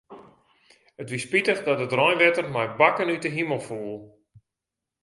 It 1.01 1.09
wie 1.11 1.23
spitich 1.25 1.61
dat 1.65 1.83
it 1.85 1.95
reinwetter 1.99 2.45
mei 2.55 2.69
bakken 2.79 3.13
út 3.15 3.25
'e 3.25 3.31
himel 3.35 3.61
foel. 3.67 3.99